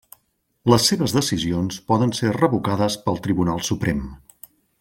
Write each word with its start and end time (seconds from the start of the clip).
Les 0.73 0.85
seves 0.91 1.13
decisions 1.17 1.77
poden 1.91 2.15
ser 2.21 2.33
revocades 2.39 2.99
pel 3.07 3.23
Tribunal 3.29 3.63
Suprem. 3.73 4.05